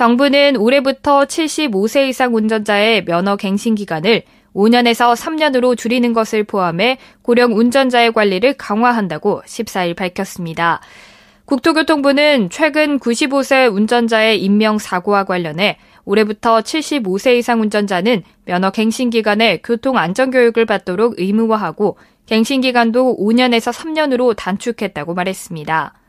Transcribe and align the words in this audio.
정부는 0.00 0.56
올해부터 0.56 1.26
75세 1.26 2.08
이상 2.08 2.34
운전자의 2.34 3.04
면허 3.04 3.36
갱신 3.36 3.74
기간을 3.74 4.22
5년에서 4.54 5.14
3년으로 5.14 5.76
줄이는 5.76 6.14
것을 6.14 6.42
포함해 6.42 6.96
고령 7.20 7.54
운전자의 7.54 8.14
관리를 8.14 8.54
강화한다고 8.54 9.42
14일 9.44 9.94
밝혔습니다. 9.94 10.80
국토교통부는 11.44 12.48
최근 12.48 12.98
95세 12.98 13.70
운전자의 13.70 14.42
인명 14.42 14.78
사고와 14.78 15.24
관련해 15.24 15.76
올해부터 16.06 16.60
75세 16.60 17.36
이상 17.36 17.60
운전자는 17.60 18.22
면허 18.46 18.70
갱신 18.70 19.10
기간에 19.10 19.58
교통 19.62 19.98
안전 19.98 20.30
교육을 20.30 20.64
받도록 20.64 21.16
의무화하고 21.18 21.98
갱신 22.24 22.62
기간도 22.62 23.18
5년에서 23.18 23.70
3년으로 23.70 24.34
단축했다고 24.34 25.12
말했습니다. 25.12 25.99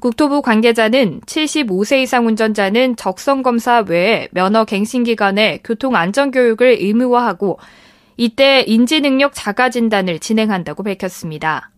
국토부 0.00 0.42
관계자는 0.42 1.22
75세 1.22 2.02
이상 2.02 2.26
운전자는 2.26 2.94
적성 2.94 3.42
검사 3.42 3.80
외에 3.80 4.28
면허 4.30 4.64
갱신 4.64 5.02
기간에 5.02 5.58
교통 5.64 5.96
안전 5.96 6.30
교육을 6.30 6.76
의무화하고 6.80 7.58
이때 8.16 8.62
인지 8.64 9.00
능력 9.00 9.32
자가 9.34 9.70
진단을 9.70 10.20
진행한다고 10.20 10.84
밝혔습니다. 10.84 11.70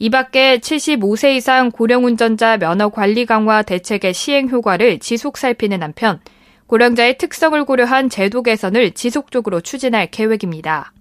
이 0.00 0.10
밖에 0.10 0.58
75세 0.58 1.36
이상 1.36 1.70
고령 1.70 2.04
운전자 2.04 2.56
면허 2.56 2.88
관리 2.88 3.26
강화 3.26 3.62
대책의 3.62 4.12
시행 4.12 4.48
효과를 4.48 4.98
지속 4.98 5.38
살피는 5.38 5.84
한편 5.84 6.20
고령자의 6.66 7.16
특성을 7.16 7.64
고려한 7.64 8.10
제도 8.10 8.42
개선을 8.42 8.90
지속적으로 8.90 9.60
추진할 9.60 10.10
계획입니다. 10.10 10.92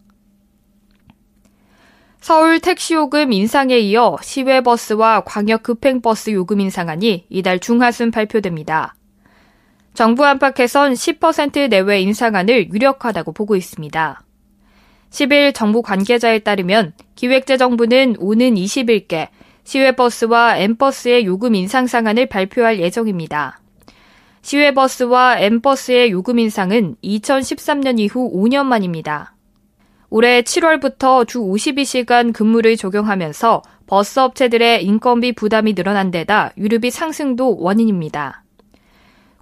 서울 2.26 2.60
택시 2.60 2.96
요금 2.96 3.32
인상에 3.32 3.78
이어 3.78 4.18
시외버스와 4.20 5.26
광역급행버스 5.26 6.32
요금 6.32 6.60
인상안이 6.60 7.28
이달 7.30 7.60
중하순 7.60 8.10
발표됩니다. 8.10 8.96
정부 9.94 10.26
안팎에선 10.26 10.94
10% 10.94 11.70
내외 11.70 12.02
인상안을 12.02 12.74
유력하다고 12.74 13.32
보고 13.32 13.56
있습니다. 13.56 14.24
10일 15.12 15.54
정부 15.54 15.84
관계자에 15.84 16.40
따르면 16.40 16.94
기획재정부는 17.14 18.16
오는 18.18 18.56
20일께 18.56 19.28
시외버스와 19.64 20.58
엠버스의 20.58 21.28
요금 21.28 21.54
인상 21.54 21.86
상안을 21.86 22.26
발표할 22.26 22.80
예정입니다. 22.80 23.60
시외버스와 24.42 25.42
엠버스의 25.42 26.10
요금 26.10 26.40
인상은 26.40 26.96
2013년 27.04 28.00
이후 28.00 28.32
5년 28.34 28.66
만입니다. 28.66 29.35
올해 30.10 30.42
7월부터 30.42 31.28
주 31.28 31.40
52시간 31.40 32.34
근무를 32.34 32.78
적용하면서 32.78 33.62
버스 33.88 34.20
업체들의 34.20 34.84
인건비 34.84 35.34
부담이 35.34 35.74
늘어난 35.74 36.12
데다 36.12 36.52
유류비 36.58 36.92
상승도 36.92 37.58
원인입니다. 37.60 38.44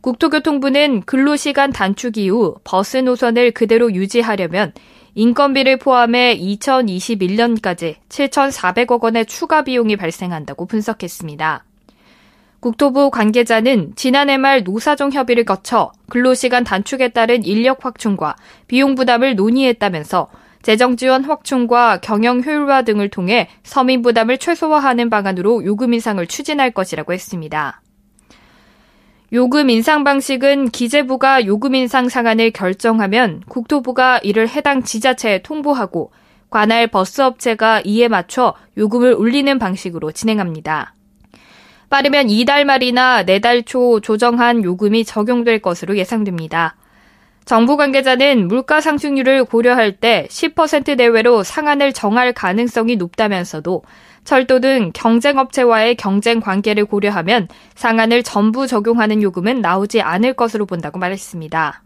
국토교통부는 0.01 1.03
근로시간 1.03 1.71
단축 1.71 2.17
이후 2.17 2.55
버스 2.63 2.97
노선을 2.97 3.51
그대로 3.51 3.93
유지하려면 3.93 4.73
인건비를 5.15 5.77
포함해 5.77 6.37
2021년까지 6.37 7.95
7,400억 8.09 9.01
원의 9.01 9.25
추가 9.27 9.63
비용이 9.63 9.95
발생한다고 9.95 10.65
분석했습니다. 10.65 11.63
국토부 12.59 13.11
관계자는 13.11 13.93
지난해 13.95 14.37
말 14.37 14.63
노사정 14.63 15.11
협의를 15.11 15.43
거쳐 15.43 15.91
근로시간 16.09 16.63
단축에 16.63 17.09
따른 17.09 17.43
인력 17.43 17.85
확충과 17.85 18.35
비용 18.67 18.95
부담을 18.95 19.35
논의했다면서 19.35 20.29
재정 20.63 20.95
지원 20.95 21.25
확충과 21.25 21.99
경영 22.01 22.41
효율화 22.41 22.83
등을 22.83 23.09
통해 23.09 23.49
서민 23.63 24.01
부담을 24.01 24.37
최소화하는 24.37 25.09
방안으로 25.09 25.65
요금 25.65 25.93
인상을 25.93 26.25
추진할 26.25 26.71
것이라고 26.71 27.11
했습니다. 27.13 27.81
요금 29.33 29.69
인상 29.69 30.03
방식은 30.03 30.69
기재부가 30.69 31.45
요금 31.47 31.75
인상 31.75 32.07
상한을 32.07 32.51
결정하면 32.51 33.41
국토부가 33.49 34.19
이를 34.19 34.47
해당 34.47 34.83
지자체에 34.83 35.41
통보하고 35.41 36.11
관할 36.49 36.87
버스업체가 36.87 37.81
이에 37.83 38.07
맞춰 38.07 38.53
요금을 38.77 39.13
올리는 39.13 39.59
방식으로 39.59 40.11
진행합니다. 40.11 40.93
빠르면 41.89 42.29
이달 42.29 42.63
말이나 42.63 43.23
내달 43.23 43.63
초 43.63 43.99
조정한 43.99 44.63
요금이 44.63 45.03
적용될 45.03 45.61
것으로 45.61 45.97
예상됩니다. 45.97 46.77
정부 47.45 47.75
관계자는 47.75 48.47
물가 48.47 48.79
상승률을 48.79 49.45
고려할 49.45 49.97
때 49.97 50.27
10% 50.29 50.95
내외로 50.95 51.43
상한을 51.43 51.91
정할 51.91 52.31
가능성이 52.33 52.95
높다면서도 52.95 53.83
철도 54.23 54.61
등 54.61 54.91
경쟁업체와의 54.93 55.95
경쟁 55.95 56.39
관계를 56.39 56.85
고려하면 56.85 57.49
상한을 57.75 58.23
전부 58.23 58.67
적용하는 58.67 59.21
요금은 59.21 59.59
나오지 59.59 60.01
않을 60.01 60.33
것으로 60.33 60.65
본다고 60.65 60.99
말했습니다. 60.99 61.83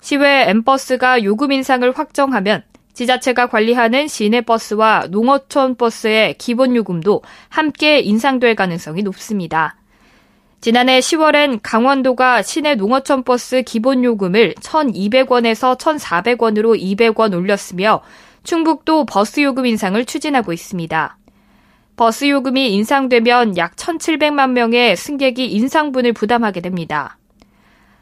시외 0.00 0.48
엠버스가 0.48 1.24
요금 1.24 1.50
인상을 1.50 1.90
확정하면 1.96 2.62
지자체가 2.92 3.48
관리하는 3.48 4.06
시내 4.06 4.40
버스와 4.42 5.06
농어촌 5.10 5.76
버스의 5.76 6.34
기본 6.38 6.76
요금도 6.76 7.22
함께 7.48 7.98
인상될 8.00 8.54
가능성이 8.54 9.02
높습니다. 9.02 9.79
지난해 10.60 10.98
10월엔 10.98 11.60
강원도가 11.62 12.42
시내 12.42 12.74
농어촌 12.74 13.22
버스 13.22 13.62
기본 13.62 14.04
요금을 14.04 14.56
1,200원에서 14.56 15.78
1,400원으로 15.78 16.78
200원 16.78 17.34
올렸으며 17.34 18.02
충북도 18.42 19.06
버스 19.06 19.40
요금 19.40 19.64
인상을 19.64 20.04
추진하고 20.04 20.52
있습니다. 20.52 21.16
버스 21.96 22.28
요금이 22.28 22.74
인상되면 22.74 23.56
약 23.56 23.74
1,700만 23.76 24.50
명의 24.50 24.96
승객이 24.96 25.46
인상분을 25.46 26.12
부담하게 26.12 26.60
됩니다. 26.60 27.16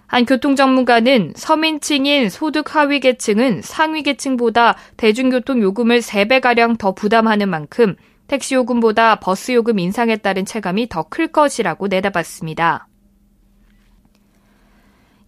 한 0.09 0.27
교통 0.27 0.57
전문가는 0.57 1.35
서민층인 1.37 2.29
소득 2.29 2.75
하위 2.75 2.99
계층은 2.99 3.63
상위 3.63 4.03
계층보다 4.03 4.77
대중교통 4.97 5.63
요금을 5.63 6.01
3배가량 6.01 6.77
더 6.77 6.93
부담하는 6.93 7.49
만큼 7.49 7.95
택시 8.29 8.55
요금보다 8.55 9.17
버스 9.17 9.53
요금 9.53 9.79
인상에 9.79 10.17
따른 10.17 10.45
체감이 10.45 10.89
더 10.89 11.03
클 11.03 11.29
것이라고 11.29 11.89
내다봤습니다. 11.89 12.87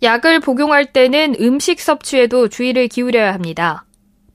약을 0.02 0.40
복용할 0.40 0.92
때는 0.92 1.34
음식 1.40 1.80
섭취에도 1.80 2.48
주의를 2.48 2.88
기울여야 2.88 3.34
합니다. 3.34 3.84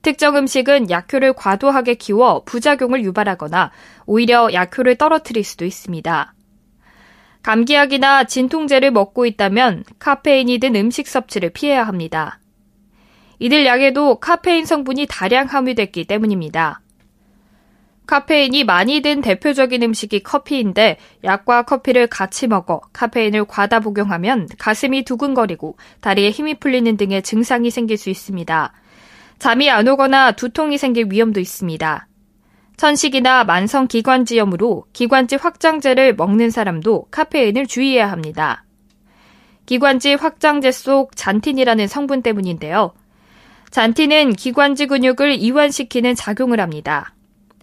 특정 0.02 0.38
음식은 0.38 0.90
약효를 0.92 1.34
과도하게 1.34 1.96
키워 1.96 2.44
부작용을 2.44 3.04
유발하거나 3.04 3.72
오히려 4.06 4.50
약효를 4.54 4.96
떨어뜨릴 4.96 5.44
수도 5.44 5.66
있습니다. 5.66 6.34
감기약이나 7.42 8.26
진통제를 8.26 8.92
먹고 8.92 9.26
있다면 9.26 9.84
카페인이 10.00 10.58
든 10.60 10.76
음식 10.76 11.08
섭취를 11.08 11.52
피해야 11.52 11.84
합니다. 11.84 12.40
이들 13.40 13.66
약에도 13.66 14.20
카페인 14.20 14.66
성분이 14.66 15.08
다량 15.10 15.48
함유됐기 15.48 16.06
때문입니다. 16.06 16.82
카페인이 18.08 18.64
많이 18.64 19.02
든 19.02 19.22
대표적인 19.22 19.82
음식이 19.82 20.22
커피인데 20.22 20.98
약과 21.24 21.64
커피를 21.64 22.08
같이 22.08 22.48
먹어 22.48 22.82
카페인을 22.94 23.46
과다 23.46 23.80
복용하면 23.80 24.48
가슴이 24.58 25.04
두근거리고 25.04 25.78
다리에 26.02 26.30
힘이 26.30 26.56
풀리는 26.56 26.98
등의 26.98 27.24
증상이 27.24 27.72
생길 27.72 27.98
수 27.98 28.10
있습니다. 28.10 28.74
잠이 29.40 29.70
안 29.70 29.88
오거나 29.88 30.34
두통이 30.34 30.78
생길 30.78 31.08
위험도 31.10 31.40
있습니다. 31.40 32.08
천식이나 32.78 33.44
만성 33.46 33.88
기관지염으로 33.88 34.86
기관지 34.94 35.38
확장제를 35.38 36.16
먹는 36.16 36.50
사람도 36.52 37.08
카페인을 37.10 37.68
주의해야 37.68 38.12
합니다. 38.12 38.66
기관지 39.66 40.14
확장제 40.14 40.72
속 40.72 41.16
잔틴이라는 41.16 41.88
성분 41.88 42.22
때문인데요. 42.22 42.94
잔틴은 43.72 44.34
기관지 44.34 44.88
근육을 44.88 45.34
이완시키는 45.34 46.16
작용을 46.16 46.60
합니다. 46.60 47.15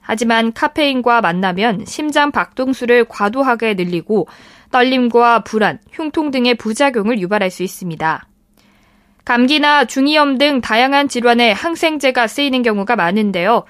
하지만 0.03 0.53
카페인과 0.53 1.23
만나면 1.23 1.85
심장 1.87 2.33
박동수를 2.33 3.07
과도하게 3.07 3.75
늘리고 3.75 4.27
떨림과 4.71 5.45
불안, 5.45 5.79
흉통 5.93 6.31
등의 6.31 6.57
부작용을 6.57 7.21
유발할 7.21 7.51
수 7.51 7.63
있습니다. 7.63 8.27
감기나 9.25 9.85
중이염 9.85 10.39
등 10.39 10.61
다양한 10.61 11.09
질환에 11.09 11.53
항생제가 11.53 12.27
쓰이는 12.27 12.63
경우가 12.63 12.97
많은데요. 12.97 13.65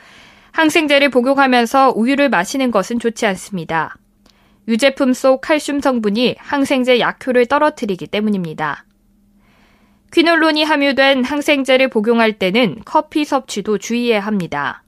항생제를 0.52 1.10
복용하면서 1.10 1.92
우유를 1.94 2.30
마시는 2.30 2.70
것은 2.70 2.98
좋지 2.98 3.26
않습니다. 3.26 3.96
유제품 4.68 5.12
속 5.12 5.40
칼슘 5.40 5.80
성분이 5.80 6.36
항생제 6.38 7.00
약효를 7.00 7.46
떨어뜨리기 7.46 8.06
때문입니다. 8.06 8.84
퀴놀론이 10.12 10.62
함유된 10.62 11.24
항생제를 11.24 11.88
복용할 11.88 12.34
때는 12.34 12.76
커피 12.84 13.24
섭취도 13.24 13.78
주의해야 13.78 14.20
합니다. 14.20 14.82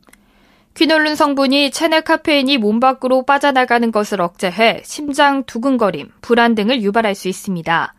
퀴놀론 0.74 1.14
성분이 1.14 1.70
체내 1.70 2.00
카페인이 2.00 2.58
몸 2.58 2.80
밖으로 2.80 3.24
빠져나가는 3.24 3.92
것을 3.92 4.20
억제해 4.20 4.82
심장 4.84 5.44
두근거림, 5.44 6.10
불안 6.20 6.56
등을 6.56 6.82
유발할 6.82 7.14
수 7.14 7.28
있습니다. 7.28 7.94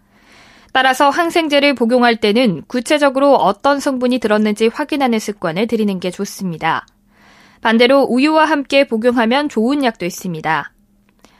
따라서 0.73 1.09
항생제를 1.09 1.73
복용할 1.73 2.17
때는 2.17 2.63
구체적으로 2.67 3.35
어떤 3.35 3.79
성분이 3.79 4.19
들었는지 4.19 4.67
확인하는 4.67 5.19
습관을 5.19 5.67
들이는 5.67 6.01
게 6.01 6.11
좋습니다. 6.11 6.85
반대로 7.61 8.01
우유와 8.01 8.43
함께 8.43 8.85
복용하면 8.85 9.47
좋은 9.47 9.85
약도 9.85 10.05
있습니다. 10.05 10.73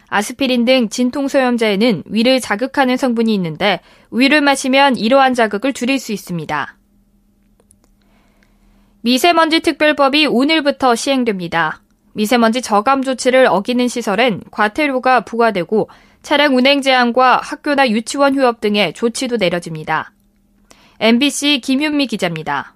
아스피린 0.08 0.64
등 0.64 0.88
진통소염제에는 0.88 2.04
위를 2.06 2.40
자극하는 2.40 2.96
성분이 2.96 3.34
있는데 3.34 3.82
위를 4.10 4.40
마시면 4.40 4.96
이러한 4.96 5.34
자극을 5.34 5.74
줄일 5.74 6.00
수 6.00 6.14
있습니다. 6.14 6.75
미세먼지 9.06 9.60
특별법이 9.60 10.26
오늘부터 10.26 10.96
시행됩니다. 10.96 11.84
미세먼지 12.14 12.64
저감 12.64 13.04
조치를 13.04 13.46
어기는 13.46 13.88
시설엔 13.88 14.42
과태료가 14.50 15.26
부과되고 15.26 15.90
차량 16.24 16.56
운행 16.56 16.82
제한과 16.82 17.38
학교나 17.38 17.88
유치원 17.92 18.34
휴업 18.34 18.62
등의 18.62 18.94
조치도 18.94 19.38
내려집니다. 19.38 20.12
MBC 21.00 21.62
김윤미 21.64 22.08
기자입니다. 22.08 22.74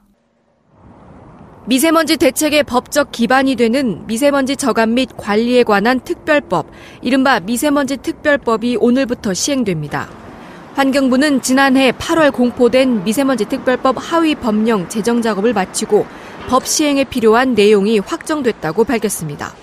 미세먼지 1.66 2.16
대책의 2.16 2.62
법적 2.66 3.12
기반이 3.12 3.56
되는 3.56 4.06
미세먼지 4.06 4.56
저감 4.56 4.94
및 4.94 5.10
관리에 5.18 5.64
관한 5.64 6.00
특별법, 6.00 6.68
이른바 7.02 7.40
미세먼지 7.40 7.98
특별법이 7.98 8.78
오늘부터 8.80 9.34
시행됩니다. 9.34 10.19
환경부는 10.80 11.42
지난해 11.42 11.92
8월 11.92 12.32
공포된 12.32 13.04
미세먼지 13.04 13.44
특별법 13.44 13.98
하위 14.00 14.34
법령 14.34 14.88
제정 14.88 15.22
작업을 15.22 15.52
마치고 15.52 16.06
법 16.48 16.66
시행에 16.66 17.04
필요한 17.04 17.54
내용이 17.54 18.00
확정됐다고 18.00 18.86
밝혔습니다. 18.86 19.54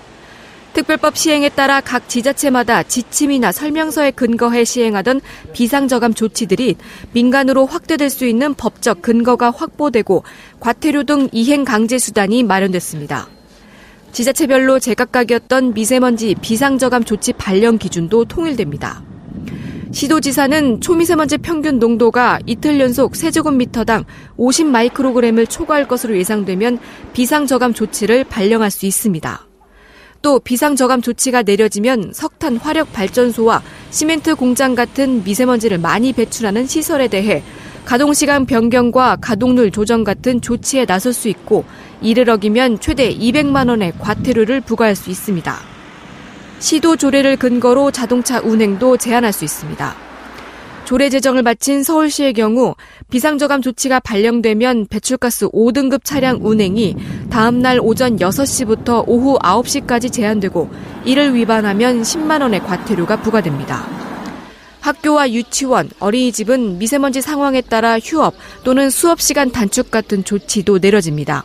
특별법 0.74 1.16
시행에 1.16 1.48
따라 1.48 1.80
각 1.80 2.06
지자체마다 2.10 2.82
지침이나 2.82 3.50
설명서에 3.50 4.10
근거해 4.10 4.64
시행하던 4.64 5.22
비상저감 5.54 6.12
조치들이 6.12 6.76
민간으로 7.12 7.64
확대될 7.64 8.10
수 8.10 8.26
있는 8.26 8.52
법적 8.52 9.00
근거가 9.00 9.52
확보되고 9.52 10.22
과태료 10.60 11.04
등 11.04 11.30
이행 11.32 11.64
강제 11.64 11.98
수단이 11.98 12.42
마련됐습니다. 12.42 13.26
지자체별로 14.12 14.80
제각각이었던 14.80 15.72
미세먼지 15.72 16.34
비상저감 16.34 17.04
조치 17.04 17.32
발령 17.32 17.78
기준도 17.78 18.26
통일됩니다. 18.26 19.02
시도지사는 19.96 20.82
초미세먼지 20.82 21.38
평균 21.38 21.78
농도가 21.78 22.38
이틀 22.44 22.78
연속 22.80 23.16
세제곱미터당 23.16 24.04
50 24.36 24.66
마이크로그램을 24.66 25.46
초과할 25.46 25.88
것으로 25.88 26.18
예상되면 26.18 26.78
비상저감 27.14 27.72
조치를 27.72 28.24
발령할 28.24 28.70
수 28.70 28.84
있습니다. 28.84 29.46
또 30.20 30.38
비상저감 30.38 31.00
조치가 31.00 31.44
내려지면 31.44 32.10
석탄 32.12 32.58
화력 32.58 32.92
발전소와 32.92 33.62
시멘트 33.88 34.34
공장 34.34 34.74
같은 34.74 35.24
미세먼지를 35.24 35.78
많이 35.78 36.12
배출하는 36.12 36.66
시설에 36.66 37.08
대해 37.08 37.42
가동시간 37.86 38.44
변경과 38.44 39.16
가동률 39.22 39.70
조정 39.70 40.04
같은 40.04 40.42
조치에 40.42 40.84
나설 40.84 41.14
수 41.14 41.28
있고 41.28 41.64
이를 42.02 42.28
어기면 42.28 42.80
최대 42.80 43.10
200만 43.16 43.70
원의 43.70 43.94
과태료를 43.98 44.60
부과할 44.60 44.94
수 44.94 45.08
있습니다. 45.08 45.75
시도 46.58 46.96
조례를 46.96 47.36
근거로 47.36 47.90
자동차 47.90 48.40
운행도 48.40 48.96
제한할 48.96 49.32
수 49.32 49.44
있습니다. 49.44 49.94
조례 50.84 51.08
제정을 51.08 51.42
마친 51.42 51.82
서울시의 51.82 52.32
경우 52.32 52.76
비상저감 53.10 53.60
조치가 53.60 53.98
발령되면 54.00 54.86
배출가스 54.86 55.48
5등급 55.48 56.04
차량 56.04 56.38
운행이 56.40 56.94
다음 57.28 57.60
날 57.60 57.80
오전 57.80 58.16
6시부터 58.16 59.02
오후 59.06 59.36
9시까지 59.40 60.12
제한되고 60.12 60.70
이를 61.04 61.34
위반하면 61.34 62.02
10만 62.02 62.40
원의 62.40 62.60
과태료가 62.60 63.20
부과됩니다. 63.22 63.84
학교와 64.80 65.32
유치원, 65.32 65.90
어린이집은 65.98 66.78
미세먼지 66.78 67.20
상황에 67.20 67.60
따라 67.62 67.98
휴업 67.98 68.34
또는 68.62 68.88
수업 68.88 69.20
시간 69.20 69.50
단축 69.50 69.90
같은 69.90 70.22
조치도 70.22 70.78
내려집니다. 70.78 71.44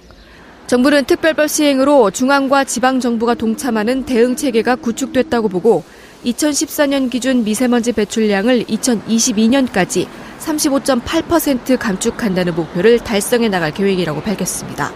정부는 0.71 1.03
특별법 1.03 1.49
시행으로 1.49 2.11
중앙과 2.11 2.63
지방 2.63 3.01
정부가 3.01 3.33
동참하는 3.33 4.05
대응 4.05 4.37
체계가 4.37 4.77
구축됐다고 4.77 5.49
보고 5.49 5.83
2014년 6.23 7.09
기준 7.09 7.43
미세먼지 7.43 7.91
배출량을 7.91 8.63
2022년까지 8.63 10.07
35.8% 10.39 11.77
감축한다는 11.77 12.55
목표를 12.55 12.99
달성해 12.99 13.49
나갈 13.49 13.73
계획이라고 13.73 14.21
밝혔습니다. 14.21 14.93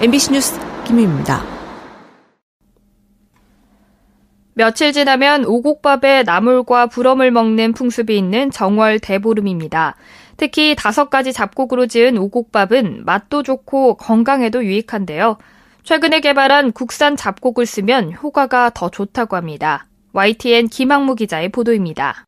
MBC 0.00 0.30
뉴스 0.30 0.60
김유입니다. 0.84 1.42
며칠 4.54 4.92
지나면 4.92 5.44
오곡밥에 5.44 6.22
나물과 6.22 6.86
부럼을 6.86 7.32
먹는 7.32 7.72
풍습이 7.72 8.16
있는 8.16 8.52
정월 8.52 9.00
대보름입니다. 9.00 9.96
특히 10.40 10.74
다섯 10.74 11.10
가지 11.10 11.34
잡곡으로 11.34 11.86
지은 11.86 12.16
오곡밥은 12.16 13.02
맛도 13.04 13.42
좋고 13.42 13.98
건강에도 13.98 14.64
유익한데요. 14.64 15.36
최근에 15.84 16.20
개발한 16.20 16.72
국산 16.72 17.14
잡곡을 17.14 17.66
쓰면 17.66 18.14
효과가 18.14 18.70
더 18.74 18.88
좋다고 18.88 19.36
합니다. 19.36 19.86
YTN 20.14 20.68
김학무 20.68 21.14
기자의 21.16 21.50
보도입니다. 21.50 22.24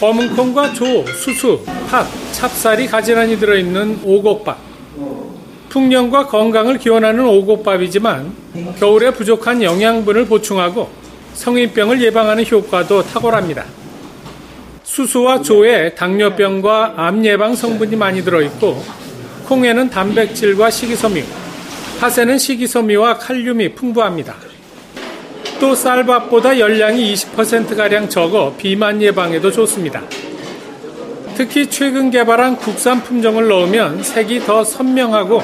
검은 0.00 0.36
콩과 0.36 0.74
조, 0.74 1.06
수수, 1.06 1.64
팥, 1.88 2.06
찹쌀이 2.32 2.88
가지런히 2.88 3.38
들어있는 3.38 4.00
오곡밥. 4.04 4.58
풍년과 5.70 6.26
건강을 6.26 6.76
기원하는 6.76 7.26
오곡밥이지만 7.26 8.34
겨울에 8.78 9.12
부족한 9.12 9.62
영양분을 9.62 10.26
보충하고 10.26 10.90
성인병을 11.32 12.02
예방하는 12.02 12.44
효과도 12.46 13.02
탁월합니다. 13.02 13.64
수수와 14.84 15.40
조에 15.40 15.94
당뇨병과 15.94 16.94
암 16.96 17.24
예방 17.24 17.56
성분이 17.56 17.96
많이 17.96 18.22
들어있고 18.22 18.84
콩에는 19.46 19.90
단백질과 19.90 20.70
식이섬유, 20.70 21.24
팥에는 22.00 22.38
식이섬유와 22.38 23.18
칼륨이 23.18 23.74
풍부합니다. 23.74 24.36
또 25.58 25.74
쌀밥보다 25.74 26.58
열량이 26.58 27.14
20%가량 27.14 28.08
적어 28.08 28.54
비만 28.56 29.00
예방에도 29.00 29.50
좋습니다. 29.50 30.02
특히 31.34 31.68
최근 31.68 32.10
개발한 32.10 32.56
국산 32.56 33.02
품종을 33.02 33.48
넣으면 33.48 34.02
색이 34.02 34.40
더 34.40 34.62
선명하고 34.62 35.42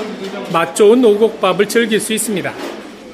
맛 0.52 0.74
좋은 0.76 1.04
오곡밥을 1.04 1.66
즐길 1.66 1.98
수 1.98 2.12
있습니다. 2.12 2.52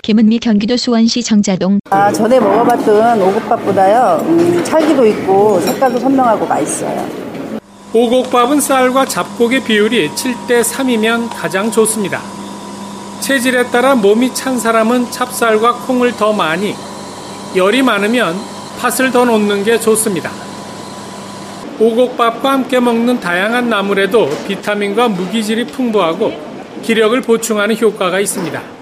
김은미 0.06 0.38
경기도 0.38 0.76
수원시 0.76 1.20
정자동. 1.20 1.80
아, 1.90 2.12
전에 2.12 2.38
먹어봤던 2.38 3.20
오곡밥보다요, 3.20 4.24
음, 4.24 4.62
찰기도 4.62 5.04
있고 5.04 5.60
색깔도 5.60 5.98
선명하고 5.98 6.46
맛있어요. 6.46 7.04
오곡밥은 7.92 8.60
쌀과 8.60 9.06
잡곡의 9.06 9.64
비율이 9.64 10.10
7대 10.10 10.62
3이면 10.62 11.28
가장 11.32 11.72
좋습니다. 11.72 12.20
체질에 13.18 13.64
따라 13.72 13.96
몸이 13.96 14.32
찬 14.32 14.60
사람은 14.60 15.10
찹쌀과 15.10 15.72
콩을 15.88 16.12
더 16.12 16.32
많이, 16.32 16.76
열이 17.56 17.82
많으면 17.82 18.36
팥을 18.78 19.10
더 19.10 19.24
넣는 19.24 19.64
게 19.64 19.80
좋습니다. 19.80 20.30
오곡밥과 21.80 22.52
함께 22.52 22.78
먹는 22.78 23.18
다양한 23.18 23.68
나물에도 23.68 24.30
비타민과 24.46 25.08
무기질이 25.08 25.66
풍부하고 25.66 26.32
기력을 26.82 27.20
보충하는 27.22 27.76
효과가 27.76 28.20
있습니다. 28.20 28.75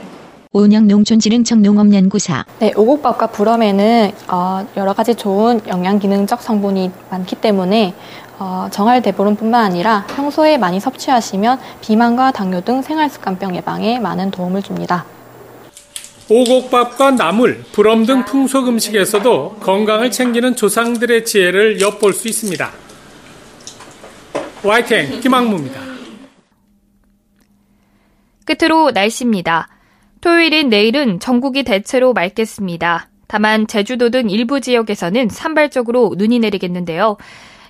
오은영 0.56 0.87
농촌진흥청 0.87 1.62
농업연구사. 1.62 2.44
네, 2.61 2.73
오곡밥과 2.76 3.26
부럼에는 3.26 4.12
어, 4.28 4.64
여러 4.76 4.92
가지 4.92 5.16
좋은 5.16 5.61
영양기능적 5.66 6.40
성분이 6.40 6.92
많기 7.11 7.34
때문에 7.34 7.92
어, 8.38 8.68
정할 8.70 9.02
대보름뿐만 9.02 9.64
아니라 9.64 10.06
평소에 10.14 10.56
많이 10.56 10.78
섭취하시면 10.78 11.58
비만과 11.80 12.30
당뇨 12.30 12.61
등 12.61 12.82
생활습관병 12.82 13.56
예방에 13.56 13.99
많은 13.99 14.30
도움을 14.30 14.62
줍니다. 14.62 15.04
오곡밥과 16.30 17.11
나물, 17.11 17.64
부럼 17.73 18.06
등 18.06 18.25
풍속 18.25 18.68
음식에서도 18.68 19.56
건강을 19.58 20.12
챙기는 20.12 20.54
조상들의 20.54 21.25
지혜를 21.25 21.80
엿볼 21.80 22.12
수 22.12 22.28
있습니다. 22.28 22.70
YTN 24.62 25.20
김학무입니다. 25.20 25.80
끝으로 28.46 28.92
날씨입니다. 28.92 29.74
토요일인 30.25 30.71
내일은 30.71 31.21
전국이 31.21 31.64
대체로 31.64 32.14
맑겠습니다. 32.14 33.09
다만 33.28 33.66
제주도 33.66 34.09
등 34.09 34.31
일부 34.31 34.59
지역에서는 34.59 35.28
산발적으로 35.28 36.14
눈이 36.16 36.38
내리겠는데요. 36.38 37.19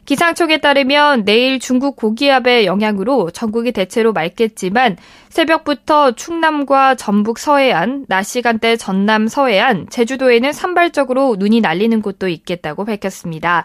기상청에 0.04 0.58
따르면 0.58 1.25
내일 1.25 1.58
중국 1.58 1.96
고기압의 1.96 2.66
영향으로 2.66 3.32
전국이 3.32 3.73
대체로 3.73 4.12
맑겠지만 4.12 4.99
새벽부터 5.30 6.12
충남과 6.12 6.94
전북 6.94 7.40
서해안, 7.40 8.06
낮 8.06 8.23
시간대 8.23 8.76
전남 8.76 9.26
서해안, 9.26 9.88
제주도에는 9.90 10.52
산발적으로 10.52 11.34
눈이 11.37 11.61
날리는 11.61 12.02
곳도 12.02 12.28
있겠다고 12.28 12.84
밝혔습니다. 12.84 13.64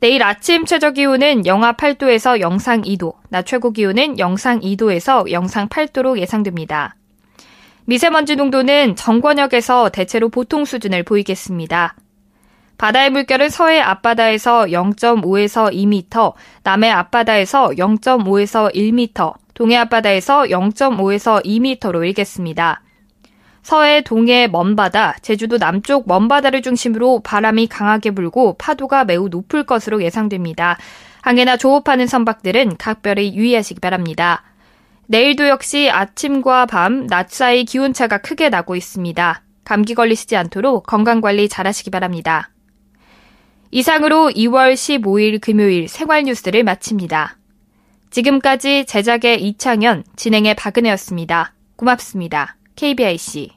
내일 0.00 0.24
아침 0.24 0.64
최저 0.64 0.90
기온은 0.90 1.46
영하 1.46 1.74
8도에서 1.74 2.40
영상 2.40 2.82
2도, 2.82 3.12
낮 3.28 3.46
최고 3.46 3.70
기온은 3.70 4.18
영상 4.18 4.58
2도에서 4.58 5.30
영상 5.30 5.68
8도로 5.68 6.18
예상됩니다. 6.18 6.96
미세먼지 7.86 8.34
농도는 8.36 8.96
정권역에서 8.96 9.90
대체로 9.90 10.30
보통 10.30 10.64
수준을 10.64 11.02
보이겠습니다. 11.02 11.96
바다의 12.78 13.10
물결은 13.10 13.50
서해 13.50 13.80
앞바다에서 13.80 14.64
0.5에서 14.64 15.72
2m, 15.72 16.32
남해 16.62 16.90
앞바다에서 16.90 17.70
0.5에서 17.70 18.74
1m, 18.74 19.34
동해 19.52 19.76
앞바다에서 19.76 20.44
0.5에서 20.44 21.44
2m로 21.44 22.06
일겠습니다. 22.06 22.80
서해, 23.62 24.02
동해, 24.02 24.46
먼바다, 24.46 25.16
제주도 25.22 25.58
남쪽 25.58 26.06
먼바다를 26.08 26.62
중심으로 26.62 27.20
바람이 27.20 27.66
강하게 27.68 28.10
불고 28.10 28.56
파도가 28.58 29.04
매우 29.04 29.28
높을 29.28 29.64
것으로 29.64 30.02
예상됩니다. 30.02 30.76
항해나 31.22 31.56
조업하는 31.56 32.06
선박들은 32.06 32.76
각별히 32.76 33.34
유의하시기 33.34 33.80
바랍니다. 33.80 34.42
내일도 35.06 35.48
역시 35.48 35.90
아침과 35.90 36.66
밤, 36.66 37.06
낮 37.06 37.30
사이 37.30 37.64
기온차가 37.64 38.18
크게 38.18 38.48
나고 38.48 38.76
있습니다. 38.76 39.42
감기 39.64 39.94
걸리시지 39.94 40.36
않도록 40.36 40.86
건강관리 40.86 41.48
잘 41.48 41.66
하시기 41.66 41.90
바랍니다. 41.90 42.50
이상으로 43.70 44.30
2월 44.30 44.74
15일 44.74 45.40
금요일 45.40 45.88
생활 45.88 46.22
뉴스를 46.24 46.62
마칩니다. 46.62 47.38
지금까지 48.10 48.84
제작의 48.86 49.42
이창현, 49.42 50.04
진행의 50.14 50.54
박은혜였습니다. 50.54 51.54
고맙습니다. 51.76 52.56
KBIC 52.76 53.50